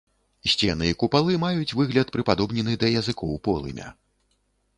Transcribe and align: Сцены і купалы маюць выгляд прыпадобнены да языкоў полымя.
Сцены 0.51 0.87
і 0.91 0.95
купалы 1.03 1.35
маюць 1.43 1.75
выгляд 1.81 2.07
прыпадобнены 2.17 2.73
да 2.85 2.91
языкоў 3.03 3.37
полымя. 3.51 3.87